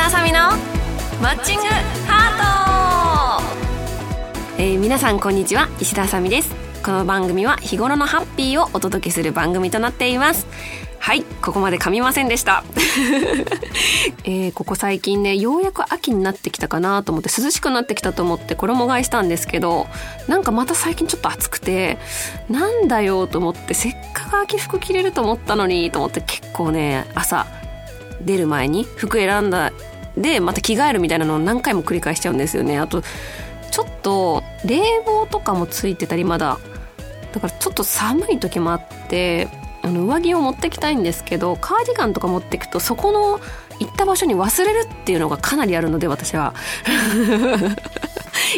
[0.00, 0.38] 田あさみの
[1.20, 1.66] マッチング
[2.06, 3.44] ハー
[4.56, 5.68] ト、えー、皆さんこんにちは。
[5.78, 6.54] 石田あさみです。
[6.82, 10.46] この番組は日頃のハッピーをお届けする番組となっています。
[11.00, 12.64] はいここまで噛みませんでした、
[14.24, 19.86] えー、ここ最近ねようやく秋になってきたかなと思って涼しくなってきたと思って衣替えしたんですけど
[20.28, 21.98] なんかまた最近ちょっと暑くて
[22.48, 27.46] なんだよと思ってせっかく秋服着れると思ったのにと思って結構ね朝
[28.20, 29.72] 出る前に服選んだ
[30.16, 32.78] でまた着替えるみたいなのを何回も繰り返しちゃうんですよね。
[32.78, 33.02] あと
[33.70, 36.58] ちょっと冷房とかもついてたりまだ。
[37.32, 39.48] だからちょっと寒い時もあって
[39.82, 43.40] あの上着を持ってきたいんですけどカーディガンとか持ってくとそこの
[43.78, 46.54] 行った場所に忘れるっていうのがかなりあるので私は。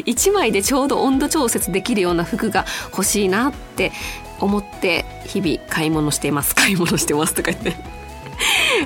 [0.06, 3.92] 1枚でちょうど温度調節できるような服が欲しいなって
[4.40, 6.54] 思って日々買い物してます。
[6.54, 7.76] 買い物してますとか言って。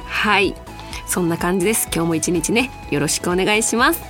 [0.05, 0.55] はい。
[1.07, 1.89] そんな感じです。
[1.95, 4.03] 今日も一日ねよろしくお願いします、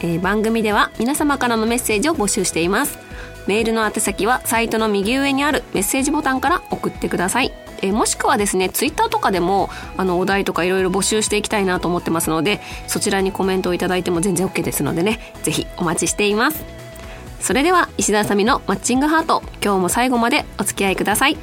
[0.00, 2.98] えー、番組では皆様からのメッセージを募集しています。
[3.46, 7.52] メールの宛先はサイトの右上にあるメッセージボタンから送ってください。
[7.82, 16.64] えもしくはですねツイッターとかでもあのお題とかいろいろ募集していきたいなと思ってますのでそちらにコメントをいただいても全然 OK ですのでねぜひお待ちしています。
[17.40, 21.36] それでは石田あさみのマッチングハート今日も最後までお付き合いください。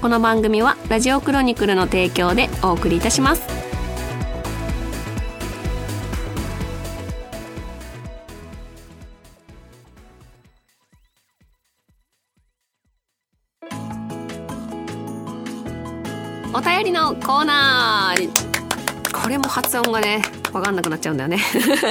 [0.00, 3.71] この番組はラジオクロニクルの提供でお送りいたします。
[16.82, 21.38] りのコーナーこれも発音がね分かんなくなっちゃうんだよね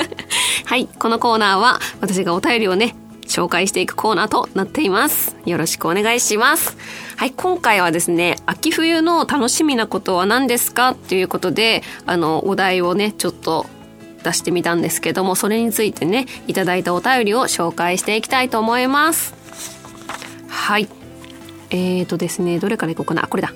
[0.65, 2.95] はいこのコーナーは私がお便りをね
[3.31, 5.37] 紹介していくコーナーとなっています。
[5.45, 6.75] よろしくお願いします。
[7.15, 13.67] はい、今回はですね、秋冬の楽しみなことは何ですかっていうことで、あの、お題をね、ちょっと
[14.23, 19.33] 出してみたんですけども、それについてね、いただいたお便りを紹介していきたいと思います。
[20.49, 20.89] はい。
[21.69, 23.27] えーとですね、どれからいこうかな？
[23.27, 23.53] これだ。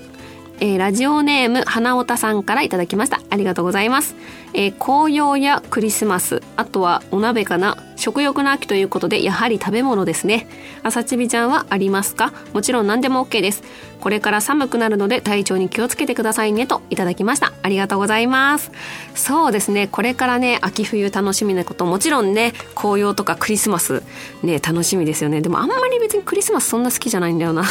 [0.59, 3.21] えー、ラジオネーム花尾田さんからいただきました。
[3.29, 4.15] ありがとうございます、
[4.53, 10.47] えー、紅葉やクリスマスあとはお鍋かな食欲の秋ということでやはり食べ物ですね。
[10.83, 12.33] 朝ちびちゃんはありますか？
[12.53, 13.63] もちろん何でも OK です。
[13.99, 17.53] これから寒くなるので体調に気をつけてくださいねといただきました。
[17.63, 18.71] ありがとうございます。
[19.15, 19.87] そうですね。
[19.87, 24.03] これからね秋冬楽しみなこともちろんね紅葉とかクリスマス
[24.43, 25.41] ね楽しみですよね。
[25.41, 27.63] でもあんまり別にクリスマスそんな好きじゃないんだよな。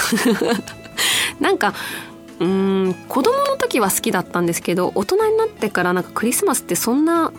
[1.39, 1.75] なんか
[2.41, 7.33] うん子供の時は好きだったんですけど大人になってからなんかクリスマスってそんな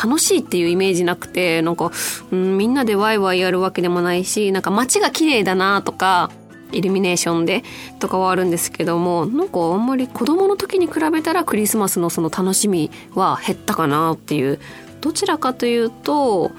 [0.00, 1.90] 楽しいっていうイメージなくてなんか、
[2.30, 6.30] うん、みんなでワイワイやるわけでもないしなんか街が綺麗だなとか
[6.70, 7.64] イルミネーションで
[7.98, 14.60] とかはあるんですけどもなんかあんまり子供の時に比べたらクリスマスのその楽しみは減ったかなっていう。
[15.00, 16.50] どちらかというと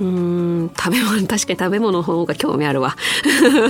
[0.00, 2.96] うん食べ物確かに食べ物の方が興味あるわ。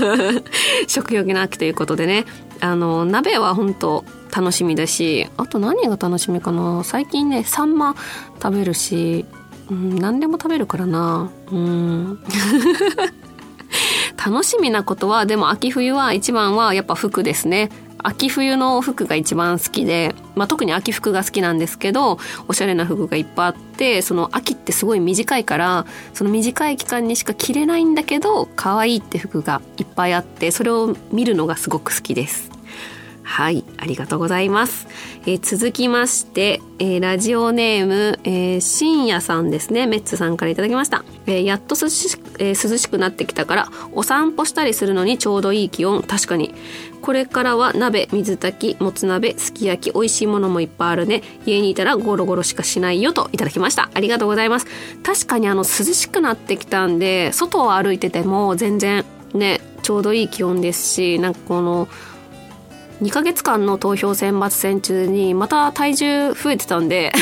[0.89, 2.25] 食欲の秋ということでね。
[2.61, 4.05] あの鍋は本当
[4.35, 6.83] 楽しみだしあと何が楽しみかな。
[6.85, 7.95] 最近ねサンマ
[8.43, 9.27] 食べるし、
[9.71, 11.31] うん、何でも食べるからな。
[11.51, 12.19] うん。
[14.25, 17.71] 楽しみなことはでも秋冬は一番はやっぱ服ですね。
[18.05, 32.54] 秋冬の服が一番好きで、まあ、特に秋服が好きなんですけどおしゃれな服がいっぱいあってその秋ってすごい短いからその短い期間にしか着れないんだけど可愛いって服がいっぱいあってそれを見るのがすごく好きです。
[33.25, 34.87] はい、ありがとうございます。
[35.23, 39.87] えー、続きまして、えー、ラジオネーム、えー、深夜さんですね。
[39.87, 41.05] メッツさんからいただきました。
[41.27, 46.03] えー、やっと涼し,、えー、涼しくなってきたから、お散歩したりするのにちょうどいい気温。
[46.03, 46.55] 確かに。
[47.01, 51.23] これからは鍋、水炊き、もつ鍋、すき焼き、美味しいものもいっぱいあるね。
[51.47, 53.91] 家にいたらゴロゴロしかしないよといただきました。
[53.95, 54.67] ありがとうございます。
[55.03, 61.89] 確かにあの涼しくなってきたんで、外を歩いてても全然ね、ちょうどいい気温ですし、なんかこの、
[63.03, 67.13] 2ヶ月間の投票選抜戦中にまた体重増えてたんで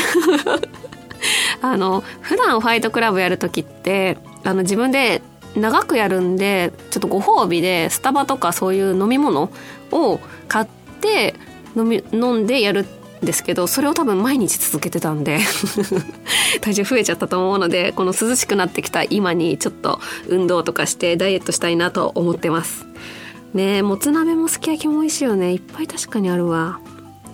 [1.61, 5.21] あの普段ファイトクラブやる時ってあの自分で
[5.55, 9.51] 長くやるんでちょっとご褒美でスタバとかそういう飲み物
[9.91, 10.67] を買っ
[11.01, 11.35] て
[11.75, 12.85] 飲み飲んでやる
[13.23, 15.39] んですけどそれを多分毎日続けてたんで
[16.61, 22.92] 体重増えちゃったと思うのでこの涼しくなってきた今にちょっと運動とかしてダイエットしたいなと思ってます。
[23.53, 25.53] ねもつ鍋もすき焼きも美味しいよね。
[25.53, 26.79] いっぱい確かにあるわ。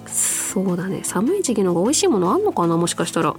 [0.05, 1.01] そうだね。
[1.03, 3.35] 寒い時期の方が美味しいものあんのかなもしかしたら。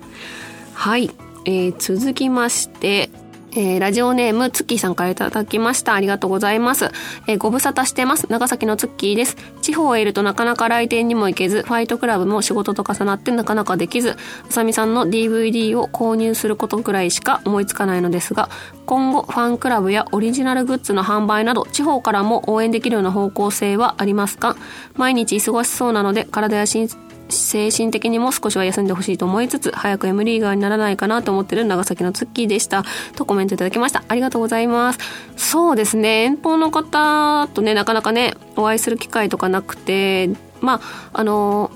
[0.75, 1.11] はい、
[1.45, 3.11] えー、続きまして
[3.53, 5.95] えー、ラジオネーム、ツッキーさんからいただきました。
[5.95, 6.91] ありがとうございます。
[7.27, 8.27] えー、ご無沙汰してます。
[8.31, 9.37] 長崎のツッキーです。
[9.61, 14.17] 地方へいるとなかなか来店にも行けず、ファイトクラブも仕事と重なってなかなかできず、
[14.49, 18.49] あさみさんの DVD を購入することくらいしか思いつかないのですが、
[18.87, 24.57] 今後、ファンクラブやオリジナルグッズの販売など、地方からも応援できるような方向性はありますか？
[24.95, 26.89] 毎日忙しそうなので、体や心
[27.31, 32.85] 精神的にも少しは休んでほしいと思いつつ、早く M リーガーにならないかなと思ってる長崎のツッキーでした。
[33.17, 34.03] とコメントいただきました。
[34.09, 34.99] ありがとうございます。
[35.37, 40.31] そうですね、遠方の方とね、なかなかね、お会いする機会とかなくて、
[40.61, 41.71] まあ、あの、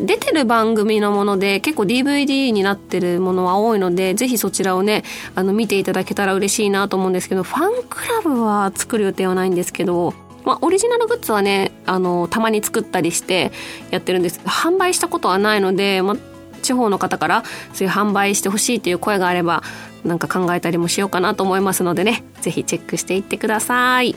[0.00, 5.02] 出てる番組のもので結構 DVD になってるものは多いのでぜひそちらをね
[5.34, 10.14] あの見ていただけたら嬉しいなと思うんですけどファンクラブは作る予定はないんですけど
[10.48, 13.52] まあ、オリジナルグッズはねあのたまに作ったりして
[13.90, 16.16] やってるんです販売したことはないので、まあ、
[16.62, 17.42] 地方の方から
[17.74, 19.62] そういう販売してほしいという声があれば
[20.06, 24.16] なんか考えたりもしようかなと思いますのでね是非チェックしていってください。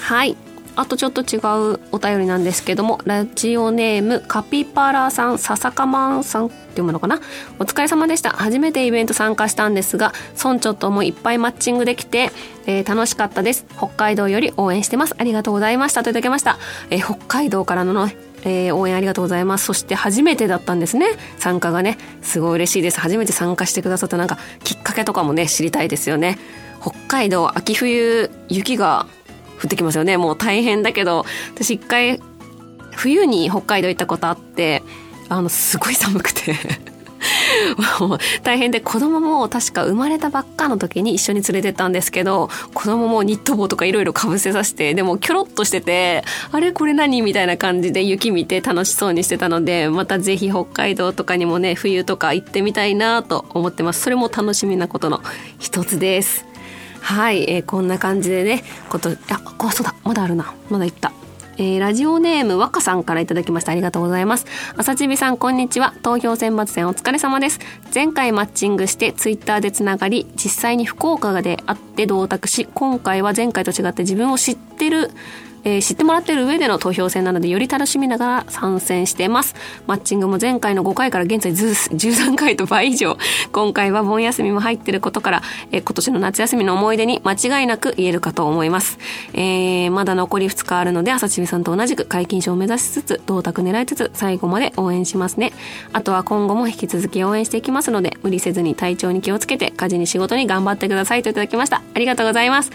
[0.00, 0.43] はい
[0.76, 7.20] あとちょっと違うお便りなんですけどもラジオネームカピパラさん笹かまんさんって読むのかな？
[7.60, 8.30] お疲れ様でした。
[8.30, 12.30] 初めてイベント参加したんですが村長ともいっぱいマッチングできて、
[12.66, 13.64] えー、楽しかったです。
[13.76, 15.14] 北海道より応援してます。
[15.16, 16.02] ありがとうございました。
[16.02, 16.58] といただきました、
[16.90, 18.08] えー、北海道からの
[18.46, 19.64] えー、応援ありがとうございます。
[19.64, 21.06] そして初めてだったんですね。
[21.38, 21.96] 参加がね。
[22.20, 23.00] すごい嬉しいです。
[23.00, 26.36] 初めて参加してくださったなんかきっかけとかもね知りたいですよね。
[26.82, 29.06] 北海道秋冬雪が
[29.62, 30.16] 降ってきますよね。
[30.16, 31.24] もう大変だけど
[31.54, 32.20] 私一回
[32.92, 34.82] 冬に北海道行ったことあって
[35.28, 36.54] あのすごい寒くて。
[38.42, 46.22] 大変で子供も確か生まれたばっかの時に一緒に連れてったんですけど子供もニット帽とかいろいろかぶせさせてでもキョロッとしてて
[46.52, 54.02] あれこれ何みたいな感じで雪見て楽しそうにしてたのでまたぜひ北海道とかにもね冬とか行ってみたいなと思ってます。
[54.02, 55.22] それも楽しみなことの
[55.58, 56.44] 一つです。
[57.04, 60.54] はい、えー、こんな感じでねことあ怖そうだまだあるな。
[60.70, 61.12] まだいった。
[61.56, 63.72] えー、ラジオネーム若さんから頂きました。
[63.72, 64.46] ありがとうございます。
[64.76, 65.94] 朝ちびさんこんにちは。
[66.02, 67.60] 投票選抜戦お疲れ様です。
[67.94, 75.10] 前回マッチングしてツイッターでつながり実際に福岡で会って同卓し今回は前回と違って自分を知ってる
[75.64, 79.54] えー、知ってもらってる上での投票戦なのでより楽しみながら参戦してます。
[79.86, 83.16] マッチングも前回の5回から現在13回と倍以上。
[83.52, 88.98] 今回は盆休みも入ってることから、えー、今年の夏休みの思い出に間違いなく言えるかと思います。
[89.32, 95.52] えー、まだ残り2日あるので、朝ちびさんと同じく解禁賞を目指しつつ、銅卓狙いつつ、最後まで応援しますね。
[95.92, 101.82] あとは今後も引き続き応援していきますので、無理せずに体調に気をつけて、家事に仕事に頑張ってくださいといただきました。
[101.94, 102.70] ありがとうございます。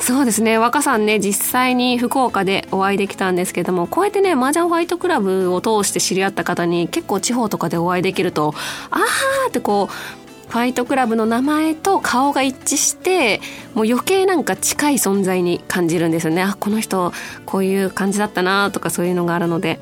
[0.00, 0.58] そうですね。
[0.58, 8.54] 若さんね実際に福岡でお会いできたんですけどもこうやってね麻雀ファイトクラブを通して知り合った方に結構地方とかでお会いできると
[8.90, 13.40] あーってこうファイトクラブの名前と顔が一致して
[13.74, 16.42] もう余計なんか近い存在に感じるんですよね。
[16.42, 17.12] あこの人
[17.44, 19.78] こういう感じだったなとかそういうのがあるので。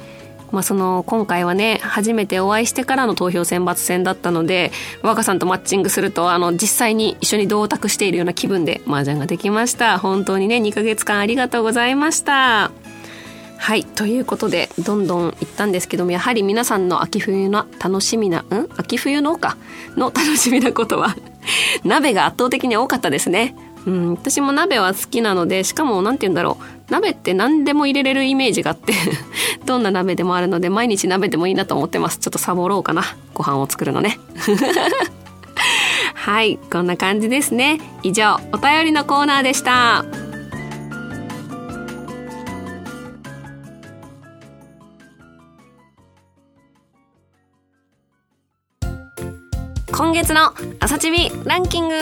[0.52, 4.70] まあ、その今回はね初めてお会いしてからの投票選抜戦だったので
[5.02, 9.98] 若さんとマッチングするとあの実際に一緒に同卓しているような気分で麻雀ができました。
[9.98, 12.70] 本当にね2ヶ月間ありがとうございました。
[13.58, 18.68] はいということでどんどん行ったんですけどもやはり皆さんの秋冬の楽しみなうん？
[18.76, 19.56] 秋冬農家
[19.96, 21.16] の楽しみなことは
[21.84, 23.56] 鍋が圧倒的に多かったですね。
[23.86, 26.75] うん、私も鍋は好きなのでしかも何て言うんだろう。
[26.88, 28.92] 鍋って何でも入れれるイメージがあって
[29.66, 32.18] どんな鍋でもあるので毎日鍋でもいいなと思ってます。
[32.18, 33.02] ちょっとサボろうかな。
[33.34, 34.18] ご飯を作るのね。
[36.14, 37.80] はいこんな感じですね。
[38.02, 40.04] 以上お便りのコーナーでした。
[49.96, 51.94] 今月の朝チビランキング。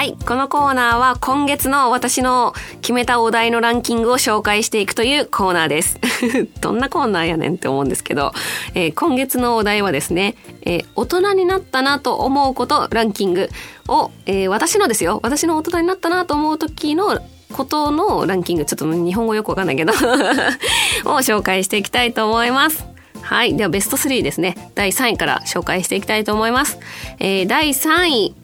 [0.00, 0.16] はい。
[0.26, 5.98] このコーナーは今月の私の決めたお題のランキングを紹介していくというコーナーです。
[6.62, 8.32] どんなコーナーやねんって思うんですけど、
[8.74, 13.50] えー、今月のお題はですね、えー、大人になったなと思うことランキング
[13.88, 17.20] を、えー、私のですよ、私の大人になったなと思う時の
[17.52, 19.92] ことのランキング、ちょっと日本語よくわかんないけど
[21.04, 22.86] を紹介していきたいと思います。
[23.20, 23.54] はい。
[23.54, 24.56] ではベスト3ですね。
[24.74, 26.78] 第3位から紹介していきたいと思います。
[27.18, 28.34] えー、第3位、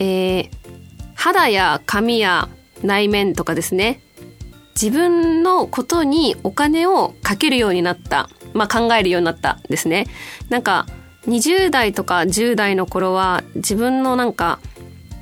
[0.00, 0.63] えー、
[1.24, 2.50] 肌や髪や
[2.82, 4.02] 内面とかですね。
[4.78, 10.06] 自分のことにお金をかけるようになった、まあ、考えるようになったですね。
[10.50, 10.84] なんか
[11.26, 14.60] 20代とか10代の頃は自分のなんか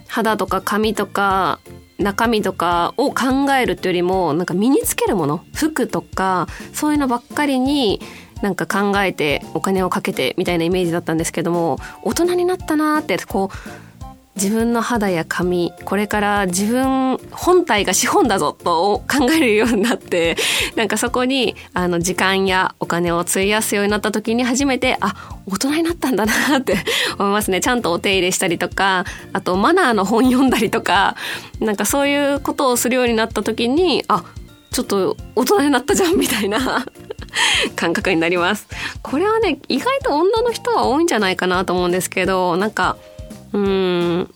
[0.08, 1.60] 肌とか髪とか
[1.98, 5.44] 中身とかを考えるっていうよりもなんか身につけるもの。
[5.54, 8.00] 服とかそういうのばっかりに
[8.42, 13.91] なんか考えてお金をかけてみたいなイメージだったんですけども大人になったなーってこう
[14.34, 20.36] 自分の肌や髪これから自分本体が資本だぞと考えるようになって
[20.74, 25.14] なんかそこにあの時間やお金を費やすようになった時に初めてあ
[25.46, 26.76] 大人になったんだなって
[27.18, 27.60] 思いますね。
[27.60, 31.14] ちゃんとお手入れしたりとかあとマナーの本読んだりとか
[31.60, 34.24] なんかそういうことをするようになった時にあ
[34.70, 36.86] ちょっと大人になったじゃんみたいな
[37.76, 38.66] 感覚になります。
[39.02, 42.96] これはね意外と女の人は多いんじゃないかなと思うんですけどなんか
[43.52, 44.30] うん。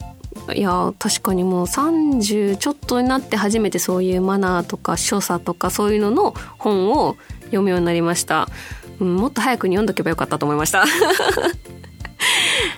[0.54, 8.48] いや確かにもう30ちょっとになって初めてそういうマナーとか所作とかそういうのの本を読むようになりました、
[9.00, 10.84] うん、もっと早くに読んどけばよかったと思いました。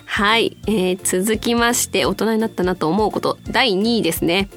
[0.07, 3.39] はい、えー、続きまして大人になったなと思うこと。
[3.49, 4.49] 第2位ですね、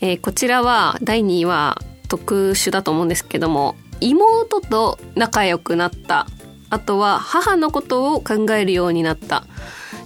[0.00, 6.26] えー、こちらは第2位は特殊だと思うんですけども妹と仲良くなった。
[6.72, 9.44] あとは母のことを考えるようになった、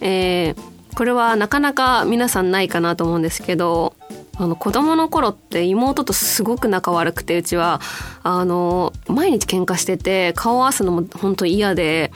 [0.01, 3.95] えーこれはなかなか皆さんないかなと思うんですけど
[4.37, 7.81] あの子供の頃って妹とすごく仲悪くてうちは。
[8.23, 12.11] あの毎日喧嘩してて顔を合わすのも本当嫌で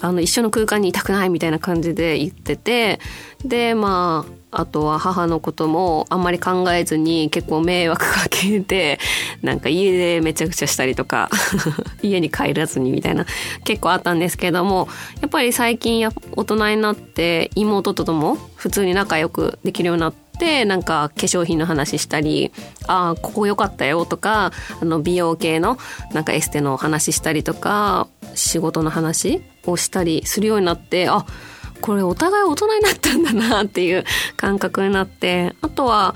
[0.00, 3.00] あの一緒の空間にいたくないみたいな感じで言ってて。
[3.44, 8.98] でまああとは母のこともあんまり考えずに結構迷惑かけて
[9.42, 11.28] なんか家でめちゃくちゃしたりとか
[12.02, 13.26] 家に帰らずにみたいな
[13.64, 14.88] 結構あったんですけども
[15.20, 20.24] やっぱり最近や大人になって妹ととも普通に仲良くできるようになって。
[20.66, 22.50] なんか化粧品の話したり
[22.88, 24.50] 「ああここ良かったよ」とか
[24.82, 25.78] あの美容系の
[26.12, 31.26] なんかエステの話したりとか仕事の話をしたりするようになってあっ
[31.84, 34.04] これお互い大人になったんだなっていう
[34.38, 36.14] 感覚になってあとは、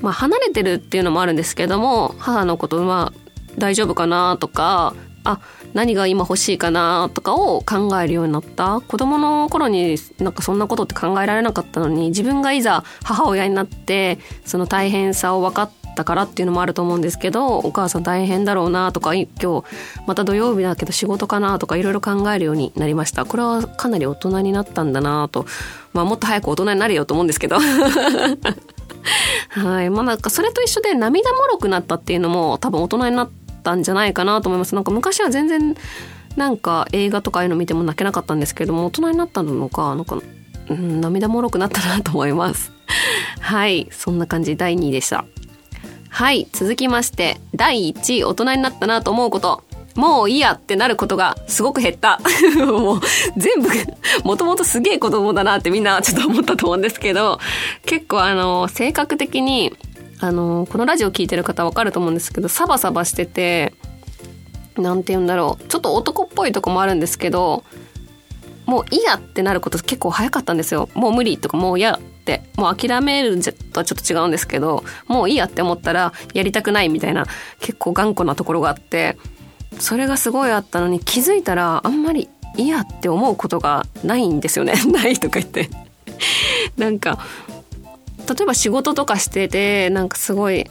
[0.00, 3.12] まあ、離れてるっていうのもあるんですけども母のことは
[3.58, 5.40] 大丈夫かなとかあ
[5.74, 8.80] 何が今欲しいかなとかを考えるようになった。
[8.80, 19.64] 子供の頃になんかそんなことって考えられなかったのに自分がいざ母親になってその大変さを分かってったからっていうのもあると思うんですけどお母さん大変だろうなとか今日
[20.06, 23.26] また土曜日だけど仕事かなとかいろいろ考えるようになりました。
[23.26, 25.44] これはかなり大人になったんだなと。
[25.92, 27.58] まあもっと早く大人になれよと思うんですけど。
[29.50, 29.90] はい。
[29.90, 33.30] まあなんかそれと一緒で涙もろくなったっていうのも多分大人になっ
[33.62, 34.74] たんじゃないかなと思います。
[34.74, 35.74] なんか昔は全然
[36.36, 40.20] なんか映画とかああいうの見ても泣けなかったんですけども大人になったのかなんか、
[40.68, 42.72] うん、涙もろくなったなと思います。
[43.40, 43.88] はい。
[43.90, 44.56] そんな感じ。
[44.56, 45.24] 第2位でした。
[46.10, 49.64] はい続きまして第1位大人になったなと思うこと
[49.94, 52.20] もういいやってなることがすごく減った。
[52.64, 53.00] もう
[53.36, 53.68] 全部、
[54.24, 57.40] もともとすげえ子供だなってみんなちょっと思ったと思うんですけど、
[57.84, 59.76] 結構あの、性格的に、
[60.20, 63.74] あの、このラジオ聞いてる方わかると思うんですけど、サバサバしてて、
[64.76, 65.64] なんて言うんだろう。
[65.68, 67.64] ちょっと男っぽいとこもあるんですけど、
[68.66, 70.88] もういいやってなること結構早かったんですよ。
[70.94, 71.98] もう無理とかもう嫌
[72.36, 73.40] ってもう諦める
[73.72, 77.26] とはちょっと違うんですけどもういいやって思ったらやりたくないみたいな
[77.60, 79.16] 結構頑固なところがあって
[79.78, 84.74] それがすごいあったのに気づいたらあんまりいやって思うことがないんですよね。
[84.90, 85.70] ないとか言って。
[86.76, 87.18] なんか
[88.28, 90.66] 例えば仕事とかしててなんかすごい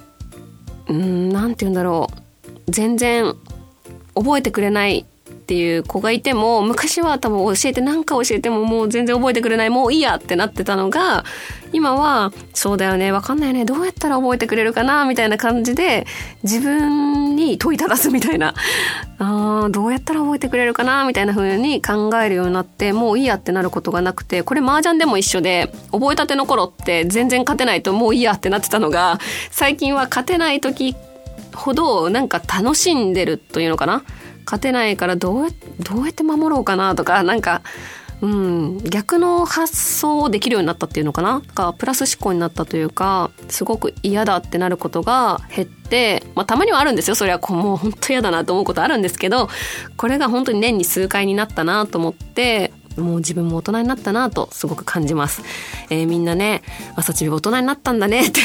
[0.88, 2.72] うんなんて言うんだろう。
[2.72, 3.34] 全然
[4.13, 5.06] 覚えてくれない
[5.50, 11.25] っていう子がいても昔は多分教えて何か教えてももう全然覚えてくれないもういいやってなってたのが
[11.74, 13.65] 今はそうだよねわかんないよね。
[13.65, 16.06] どうやったら覚えてくれるかなみたいな感じで
[16.44, 18.53] 自分に問いただすみたいな。
[19.18, 29.18] あどうやったら覚えてくれるかなみたいな風に考えるようになってもういいやってなることがなくてこれ麻雀でも一緒で覚えたての頃って全然勝てないともういいやってなってたのが
[29.50, 30.96] 最近は勝てない時
[31.56, 34.03] ほどなんか楽しんでるというのかな。
[34.46, 37.62] 勝てないからどうやどうやって守ろうかなとかなんか、
[38.22, 41.41] うん、逆の発想をできるようになったっていうのかな？
[41.41, 47.15] かプラス思考になったというかすごく嫌だってなることが減って、まあ、たまにはあるんですよ。
[47.15, 49.50] それはこうもう本当嫌だなと思うことあるんですけど
[49.98, 55.41] これが本当に年に数回になったなと思ってもう自分も大人になったなとすごく感じます。
[55.89, 56.62] えー、みんなね、
[56.96, 58.41] 朝ちび大人になったんだねって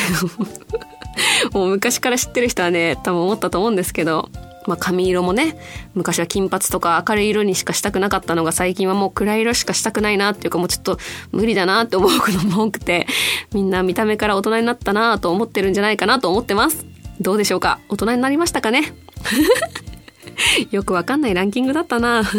[1.52, 4.30] もう昔から知ってる人はね、多分思ったと思うんですけど、
[4.66, 5.59] まあ、髪色もね
[5.94, 10.99] 昔は金髪とか明るい色にしかしたくなかったのが最近はもう暗い色しかしたくないなっていうかもうちょっと
[11.33, 13.06] 無理だなって思うことも多くて
[13.52, 16.54] みんな見た目から大人になったなと思ってるんじゃないかなと思って。
[16.54, 16.87] ます
[17.21, 17.80] どうでしょうか？
[17.88, 18.92] 大人になりましたかね？
[20.71, 22.23] よくわかんないランキングだったな。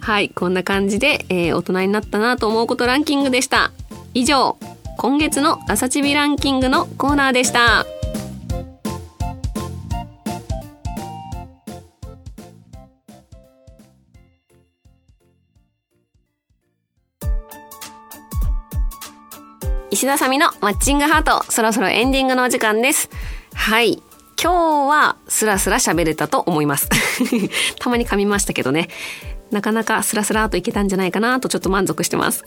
[0.00, 3.72] はいこんな感じで、えー、大人になったなと思うことランキングでした。
[4.14, 4.56] 以上
[4.98, 7.86] 今月の朝チビランキングのコーナーでした。
[19.96, 23.08] 石田さみのマッチングハート、そろそろエンディングのお時間です。
[23.54, 24.02] はい。
[24.38, 26.90] 今日はスラスラ喋れたと思います。
[27.80, 28.90] たまに噛みましたけどね。
[29.50, 32.44] なかなかスラスラといけたんじゃないかなとちょっと満足してます。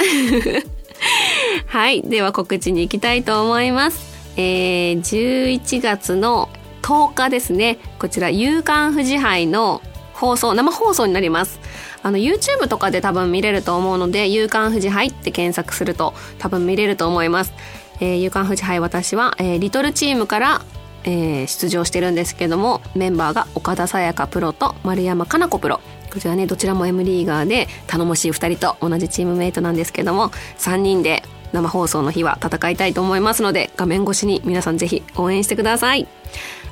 [1.66, 2.04] はい。
[2.04, 4.00] では告知に行きたいと思います。
[4.38, 6.50] えー、11月の
[6.84, 7.80] 10日ですね。
[7.98, 9.82] こちら、夕刊富士杯の
[10.14, 11.60] 放送、生放送になります。
[12.04, 17.54] あの YouTube とかで多分見れると思うので「夕刊富士杯」って検索すると多分見れると思います。
[18.02, 20.62] えー、夕刊富士杯私は、えー、リトルチームから、
[21.04, 36.08] えー、出場してるんですけどもメンバーが岡田紗也香プロと丸山加奈子プロこちらねどちらも M リーガーで頼もしい2人と同じチームメイトなんですけども3人で生放送の日は戦いたいと思いますので画面越しに皆さんぜひ応援してください。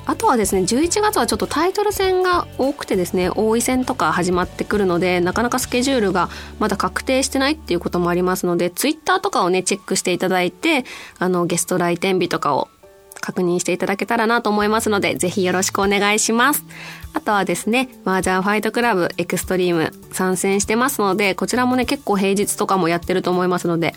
[0.07, 6.29] あとはですね11月はちょっとタイトル戦が多くてですね王位戦とか始まってくるのでなかなかスケジュールが
[6.59, 10.85] まだ確定してないっていうこともありますのでツイッターとかをねチェックしていただいて
[11.19, 12.69] あのゲスト来店日とかを
[13.19, 16.63] 確認していただけたらなと思いますのでぜひよろしくお願いします
[17.13, 23.93] あとはですねマージャンファイトクラブエクストリーム参戦してますのでこちらもね結構平日とかもやってると思いますので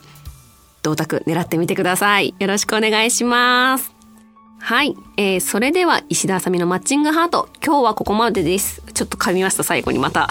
[0.83, 4.01] 銅卓狙ってみてくださいよろしくお願いします
[4.61, 4.95] はい。
[5.17, 7.49] えー、それでは石田あさみのマッチングハート。
[7.65, 8.83] 今日はここまでです。
[8.93, 10.29] ちょっと噛みました、最後にまた。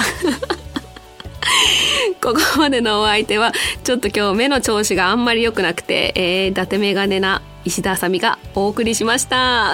[2.22, 3.51] ここまでのお相手は、
[3.84, 9.74] ちょっと今日目の調子があんまり良くなくて、えー、伊達メガネな石田あさみがお送りしました。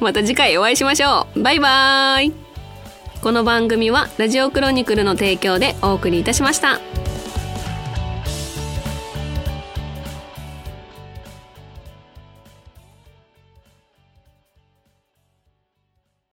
[0.00, 1.42] また次回お会いしましょう。
[1.42, 2.32] バイバーイ。
[3.20, 6.80] この番組はラジオクロニクルの提供でお送りいたしました。